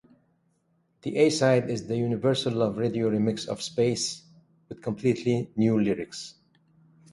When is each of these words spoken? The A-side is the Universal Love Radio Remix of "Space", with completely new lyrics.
The 1.03 1.15
A-side 1.15 1.69
is 1.69 1.85
the 1.85 1.95
Universal 1.95 2.53
Love 2.53 2.79
Radio 2.79 3.07
Remix 3.11 3.47
of 3.47 3.61
"Space", 3.61 4.23
with 4.67 4.81
completely 4.81 5.51
new 5.55 5.79
lyrics. 5.79 6.33